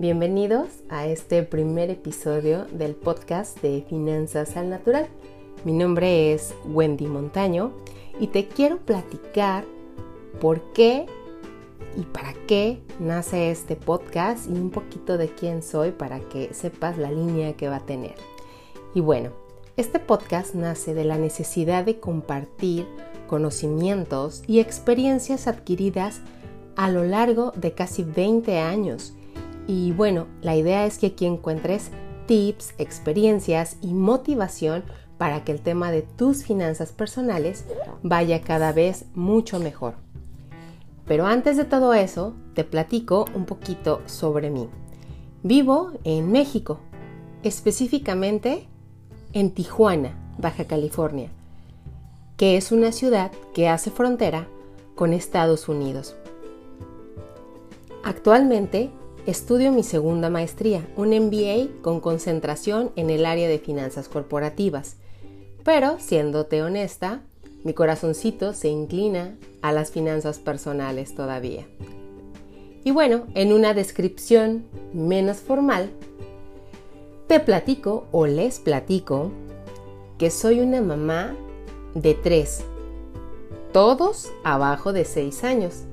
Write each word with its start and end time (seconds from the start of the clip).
Bienvenidos 0.00 0.68
a 0.88 1.06
este 1.06 1.42
primer 1.42 1.90
episodio 1.90 2.64
del 2.72 2.94
podcast 2.94 3.60
de 3.60 3.84
Finanzas 3.86 4.56
al 4.56 4.70
Natural. 4.70 5.06
Mi 5.66 5.74
nombre 5.74 6.32
es 6.32 6.54
Wendy 6.64 7.06
Montaño 7.06 7.72
y 8.18 8.28
te 8.28 8.48
quiero 8.48 8.78
platicar 8.78 9.66
por 10.40 10.72
qué 10.72 11.04
y 11.98 12.00
para 12.00 12.32
qué 12.48 12.80
nace 12.98 13.50
este 13.50 13.76
podcast 13.76 14.48
y 14.48 14.54
un 14.54 14.70
poquito 14.70 15.18
de 15.18 15.28
quién 15.28 15.62
soy 15.62 15.90
para 15.90 16.20
que 16.20 16.54
sepas 16.54 16.96
la 16.96 17.12
línea 17.12 17.52
que 17.52 17.68
va 17.68 17.76
a 17.76 17.84
tener. 17.84 18.14
Y 18.94 19.00
bueno, 19.00 19.32
este 19.76 19.98
podcast 19.98 20.54
nace 20.54 20.94
de 20.94 21.04
la 21.04 21.18
necesidad 21.18 21.84
de 21.84 22.00
compartir 22.00 22.86
conocimientos 23.26 24.44
y 24.46 24.60
experiencias 24.60 25.46
adquiridas 25.46 26.22
a 26.74 26.88
lo 26.88 27.04
largo 27.04 27.52
de 27.54 27.72
casi 27.72 28.02
20 28.02 28.60
años. 28.60 29.12
Y 29.70 29.92
bueno, 29.92 30.26
la 30.42 30.56
idea 30.56 30.84
es 30.84 30.98
que 30.98 31.06
aquí 31.06 31.26
encuentres 31.26 31.92
tips, 32.26 32.74
experiencias 32.78 33.76
y 33.80 33.94
motivación 33.94 34.82
para 35.16 35.44
que 35.44 35.52
el 35.52 35.60
tema 35.60 35.92
de 35.92 36.02
tus 36.02 36.42
finanzas 36.42 36.90
personales 36.90 37.64
vaya 38.02 38.40
cada 38.40 38.72
vez 38.72 39.04
mucho 39.14 39.60
mejor. 39.60 39.94
Pero 41.06 41.24
antes 41.24 41.56
de 41.56 41.64
todo 41.64 41.94
eso, 41.94 42.34
te 42.54 42.64
platico 42.64 43.26
un 43.32 43.44
poquito 43.44 44.02
sobre 44.06 44.50
mí. 44.50 44.68
Vivo 45.44 45.92
en 46.02 46.32
México, 46.32 46.80
específicamente 47.44 48.66
en 49.34 49.52
Tijuana, 49.52 50.34
Baja 50.36 50.64
California, 50.64 51.30
que 52.36 52.56
es 52.56 52.72
una 52.72 52.90
ciudad 52.90 53.30
que 53.54 53.68
hace 53.68 53.92
frontera 53.92 54.48
con 54.96 55.12
Estados 55.12 55.68
Unidos. 55.68 56.16
Actualmente 58.02 58.90
estudio 59.30 59.70
mi 59.70 59.84
segunda 59.84 60.28
maestría, 60.28 60.86
un 60.96 61.10
MBA 61.10 61.82
con 61.82 62.00
concentración 62.00 62.90
en 62.96 63.10
el 63.10 63.24
área 63.24 63.48
de 63.48 63.60
finanzas 63.60 64.08
corporativas. 64.08 64.96
Pero, 65.64 65.98
siéndote 66.00 66.62
honesta, 66.62 67.22
mi 67.62 67.72
corazoncito 67.72 68.52
se 68.54 68.68
inclina 68.68 69.36
a 69.62 69.72
las 69.72 69.92
finanzas 69.92 70.38
personales 70.38 71.14
todavía. 71.14 71.66
Y 72.82 72.90
bueno, 72.90 73.26
en 73.34 73.52
una 73.52 73.72
descripción 73.72 74.64
menos 74.92 75.36
formal, 75.38 75.90
te 77.28 77.38
platico 77.38 78.06
o 78.10 78.26
les 78.26 78.58
platico 78.58 79.30
que 80.18 80.30
soy 80.30 80.58
una 80.58 80.80
mamá 80.80 81.36
de 81.94 82.14
tres, 82.14 82.64
todos 83.72 84.28
abajo 84.42 84.92
de 84.92 85.04
seis 85.04 85.44
años. 85.44 85.84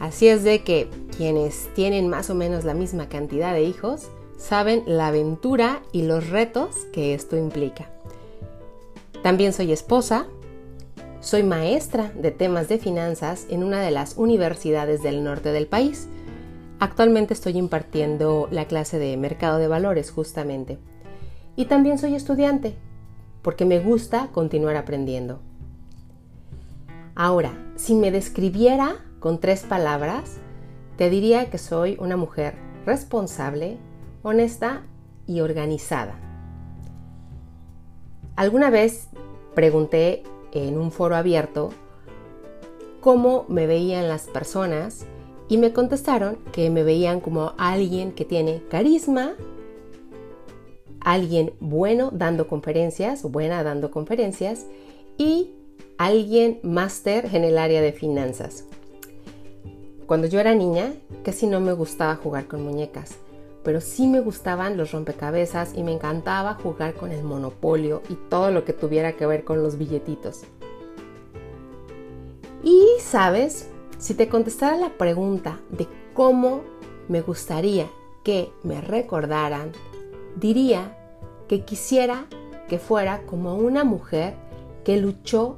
Así 0.00 0.26
es 0.26 0.42
de 0.42 0.64
que 0.64 0.88
quienes 1.20 1.68
tienen 1.74 2.08
más 2.08 2.30
o 2.30 2.34
menos 2.34 2.64
la 2.64 2.72
misma 2.72 3.10
cantidad 3.10 3.52
de 3.52 3.62
hijos 3.62 4.08
saben 4.38 4.82
la 4.86 5.08
aventura 5.08 5.82
y 5.92 6.04
los 6.04 6.30
retos 6.30 6.74
que 6.94 7.12
esto 7.12 7.36
implica. 7.36 7.90
También 9.22 9.52
soy 9.52 9.70
esposa, 9.70 10.24
soy 11.20 11.42
maestra 11.42 12.10
de 12.14 12.30
temas 12.30 12.70
de 12.70 12.78
finanzas 12.78 13.44
en 13.50 13.64
una 13.64 13.82
de 13.82 13.90
las 13.90 14.16
universidades 14.16 15.02
del 15.02 15.22
norte 15.22 15.52
del 15.52 15.66
país. 15.66 16.08
Actualmente 16.78 17.34
estoy 17.34 17.58
impartiendo 17.58 18.48
la 18.50 18.64
clase 18.64 18.98
de 18.98 19.14
mercado 19.18 19.58
de 19.58 19.68
valores 19.68 20.10
justamente. 20.10 20.78
Y 21.54 21.66
también 21.66 21.98
soy 21.98 22.14
estudiante, 22.14 22.76
porque 23.42 23.66
me 23.66 23.78
gusta 23.78 24.28
continuar 24.32 24.76
aprendiendo. 24.76 25.38
Ahora, 27.14 27.52
si 27.76 27.94
me 27.94 28.10
describiera 28.10 29.04
con 29.18 29.38
tres 29.38 29.64
palabras, 29.64 30.40
te 31.00 31.08
diría 31.08 31.48
que 31.48 31.56
soy 31.56 31.96
una 31.98 32.18
mujer 32.18 32.56
responsable, 32.84 33.78
honesta 34.22 34.82
y 35.26 35.40
organizada. 35.40 36.20
Alguna 38.36 38.68
vez 38.68 39.08
pregunté 39.54 40.24
en 40.52 40.76
un 40.76 40.92
foro 40.92 41.16
abierto 41.16 41.70
cómo 43.00 43.46
me 43.48 43.66
veían 43.66 44.08
las 44.08 44.26
personas 44.26 45.06
y 45.48 45.56
me 45.56 45.72
contestaron 45.72 46.36
que 46.52 46.68
me 46.68 46.82
veían 46.82 47.20
como 47.20 47.54
alguien 47.56 48.12
que 48.12 48.26
tiene 48.26 48.62
carisma, 48.68 49.36
alguien 51.00 51.54
bueno 51.60 52.10
dando 52.12 52.46
conferencias, 52.46 53.22
buena 53.22 53.62
dando 53.62 53.90
conferencias 53.90 54.66
y 55.16 55.54
alguien 55.96 56.60
máster 56.62 57.34
en 57.34 57.44
el 57.44 57.56
área 57.56 57.80
de 57.80 57.92
finanzas. 57.92 58.66
Cuando 60.10 60.26
yo 60.26 60.40
era 60.40 60.56
niña, 60.56 60.92
casi 61.22 61.46
no 61.46 61.60
me 61.60 61.72
gustaba 61.72 62.16
jugar 62.16 62.48
con 62.48 62.64
muñecas, 62.64 63.14
pero 63.62 63.80
sí 63.80 64.08
me 64.08 64.18
gustaban 64.18 64.76
los 64.76 64.90
rompecabezas 64.90 65.72
y 65.76 65.84
me 65.84 65.92
encantaba 65.92 66.54
jugar 66.54 66.94
con 66.94 67.12
el 67.12 67.22
monopolio 67.22 68.02
y 68.08 68.14
todo 68.28 68.50
lo 68.50 68.64
que 68.64 68.72
tuviera 68.72 69.12
que 69.12 69.24
ver 69.24 69.44
con 69.44 69.62
los 69.62 69.78
billetitos. 69.78 70.40
Y 72.64 72.84
sabes, 72.98 73.68
si 73.98 74.14
te 74.14 74.28
contestara 74.28 74.76
la 74.76 74.94
pregunta 74.98 75.60
de 75.70 75.86
cómo 76.12 76.62
me 77.06 77.20
gustaría 77.20 77.86
que 78.24 78.50
me 78.64 78.80
recordaran, 78.80 79.70
diría 80.34 80.98
que 81.46 81.64
quisiera 81.64 82.26
que 82.68 82.80
fuera 82.80 83.22
como 83.26 83.54
una 83.54 83.84
mujer 83.84 84.34
que 84.82 84.96
luchó 84.96 85.56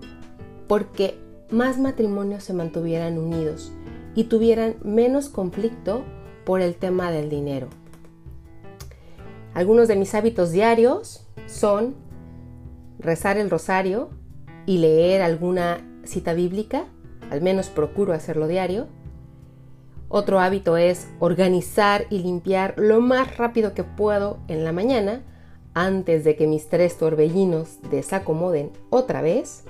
porque 0.69 1.19
más 1.50 1.78
matrimonios 1.78 2.44
se 2.44 2.52
mantuvieran 2.52 3.16
unidos 3.16 3.72
y 4.15 4.25
tuvieran 4.25 4.77
menos 4.83 5.28
conflicto 5.28 6.05
por 6.45 6.61
el 6.61 6.75
tema 6.75 7.11
del 7.11 7.28
dinero. 7.28 7.69
Algunos 9.55 9.89
de 9.89 9.97
mis 9.97 10.15
hábitos 10.15 10.50
diarios 10.50 11.27
son 11.47 11.95
rezar 12.99 13.37
el 13.37 13.50
rosario 13.50 14.11
y 14.67 14.78
leer 14.78 15.23
alguna 15.23 15.87
cita 16.05 16.34
bíblica, 16.34 16.87
al 17.31 17.43
menos 17.43 17.69
procuro 17.69 18.12
hacerlo 18.12 18.49
diario. 18.49 18.87
Otro 20.09 20.41
hábito 20.41 20.77
es 20.77 21.09
organizar 21.19 22.06
y 22.11 22.19
limpiar 22.19 22.75
lo 22.77 23.00
más 23.00 23.37
rápido 23.39 23.75
que 23.75 23.84
puedo 23.84 24.39
en 24.49 24.65
la 24.65 24.73
mañana 24.73 25.23
antes 25.75 26.25
de 26.25 26.37
que 26.37 26.47
mis 26.47 26.69
tres 26.69 26.99
torbellinos 26.99 27.79
desacomoden 27.91 28.71
otra 28.91 29.23
vez. 29.23 29.65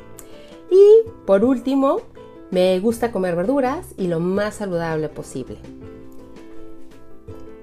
Y 0.70 1.08
por 1.26 1.44
último, 1.44 2.00
me 2.52 2.78
gusta 2.80 3.10
comer 3.10 3.34
verduras 3.34 3.86
y 3.96 4.06
lo 4.06 4.20
más 4.20 4.56
saludable 4.56 5.08
posible. 5.08 5.56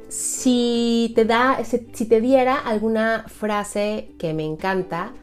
Si 0.10 1.14
te, 1.16 1.26
da, 1.26 1.64
si 1.64 2.06
te 2.06 2.20
diera 2.20 2.58
alguna 2.58 3.26
frase 3.28 4.12
que 4.18 4.34
me 4.34 4.44
encanta, 4.44 5.14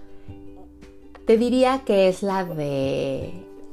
te 1.26 1.36
diría 1.36 1.82
que 1.84 2.08
es 2.08 2.22
la 2.22 2.44
de 2.44 3.32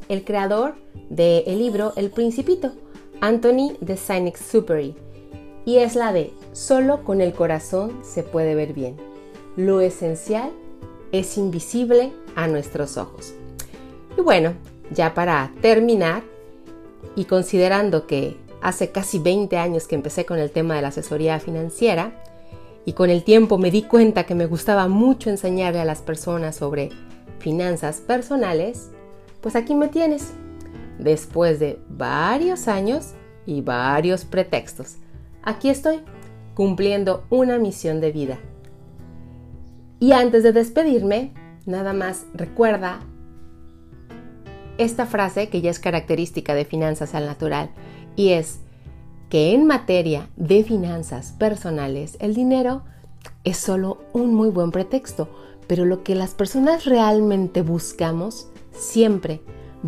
el 0.10 0.26
creador 0.26 0.74
del 1.10 1.60
libro 1.60 1.94
El 1.96 2.10
Principito, 2.10 2.72
Anthony 3.22 3.78
de 3.80 3.96
Saint-Exupéry, 3.96 4.96
y 5.64 5.78
es 5.78 5.96
la 5.96 6.12
de 6.12 6.34
solo 6.54 7.04
con 7.04 7.22
el 7.22 7.34
corazón 7.34 8.00
se 8.04 8.24
puede 8.24 8.56
ver 8.56 8.74
bien. 8.74 8.98
Lo 9.56 9.80
esencial 9.80 10.50
es 11.12 11.38
invisible 11.38 12.12
a 12.36 12.48
nuestros 12.48 12.98
ojos. 12.98 13.36
Y 14.18 14.22
bueno, 14.22 14.54
ya 14.94 15.14
para 15.14 15.52
terminar, 15.62 16.24
y 17.16 17.26
considerando 17.26 18.08
que 18.08 18.38
hace 18.62 18.92
casi 18.92 19.20
20 19.20 19.58
años 19.58 19.88
que 19.88 19.96
empecé 19.96 20.26
con 20.26 20.40
el 20.40 20.52
tema 20.52 20.76
de 20.76 20.82
la 20.82 20.88
asesoría 20.90 21.40
financiera, 21.40 22.24
y 22.86 22.94
con 22.94 23.10
el 23.10 23.24
tiempo 23.24 23.58
me 23.58 23.72
di 23.72 23.84
cuenta 23.84 24.26
que 24.26 24.36
me 24.36 24.46
gustaba 24.46 24.88
mucho 24.88 25.30
enseñarle 25.30 25.80
a 25.80 25.86
las 25.86 26.02
personas 26.02 26.56
sobre 26.56 26.90
finanzas 27.40 27.98
personales, 27.98 28.92
pues 29.42 29.56
aquí 29.56 29.76
me 29.76 29.88
tienes, 29.88 30.32
después 31.00 31.60
de 31.60 31.80
varios 31.90 32.68
años 32.68 33.14
y 33.46 33.62
varios 33.62 34.26
pretextos. 34.26 34.96
Aquí 35.44 35.70
estoy, 35.70 36.02
cumpliendo 36.54 37.26
una 37.30 37.58
misión 37.58 38.00
de 38.00 38.12
vida. 38.12 38.40
Y 40.00 40.12
antes 40.12 40.44
de 40.44 40.52
despedirme, 40.52 41.34
nada 41.66 41.94
más 41.94 42.26
recuerda 42.34 43.00
esta 44.78 45.06
frase 45.06 45.50
que 45.50 45.62
ya 45.62 45.72
es 45.72 45.80
característica 45.80 46.54
de 46.56 46.66
finanzas 46.66 47.16
al 47.16 47.26
natural 47.26 47.70
y 48.16 48.30
es 48.30 48.60
que 49.30 49.54
en 49.54 49.66
materia 49.66 50.30
de 50.36 50.64
finanzas 50.64 51.34
personales 51.34 52.18
el 52.20 52.34
dinero 52.34 52.84
es 53.44 53.58
solo 53.58 54.00
un 54.14 54.34
muy 54.34 54.50
buen 54.50 54.72
pretexto, 54.72 55.30
pero 55.68 55.86
lo 55.86 56.04
que 56.04 56.16
las 56.16 56.34
personas 56.34 56.86
realmente 56.86 57.62
buscamos 57.62 58.48
siempre 58.72 59.42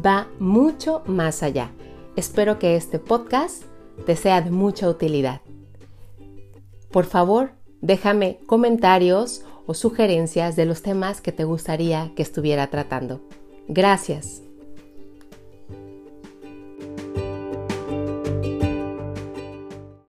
va 0.03 0.27
mucho 0.39 1.03
más 1.05 1.43
allá. 1.43 1.71
Espero 2.15 2.59
que 2.59 2.75
este 2.75 2.99
podcast 2.99 3.63
te 4.05 4.15
sea 4.15 4.41
de 4.41 4.51
mucha 4.51 4.89
utilidad. 4.89 5.41
Por 6.91 7.05
favor, 7.05 7.51
déjame 7.81 8.39
comentarios 8.45 9.43
o 9.67 9.73
sugerencias 9.73 10.55
de 10.55 10.65
los 10.65 10.81
temas 10.81 11.21
que 11.21 11.31
te 11.31 11.43
gustaría 11.43 12.11
que 12.15 12.23
estuviera 12.23 12.67
tratando. 12.67 13.21
Gracias. 13.67 14.44